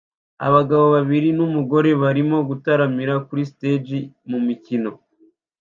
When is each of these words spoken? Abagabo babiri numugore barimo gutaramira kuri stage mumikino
Abagabo 0.47 0.85
babiri 0.95 1.29
numugore 1.37 1.89
barimo 2.01 2.37
gutaramira 2.49 3.13
kuri 3.27 3.41
stage 3.51 3.97
mumikino 4.29 4.91